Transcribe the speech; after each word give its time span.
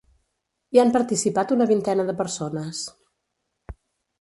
Hi 0.75 0.79
han 0.83 0.93
participat 0.95 1.53
una 1.57 1.67
vintena 1.73 2.07
de 2.09 2.15
persones. 2.25 2.81